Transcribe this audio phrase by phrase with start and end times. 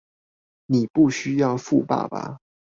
[0.65, 2.39] 你不需要富爸爸